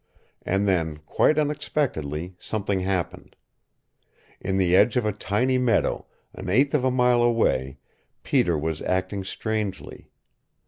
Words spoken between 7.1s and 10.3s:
away Peter was acting strangely.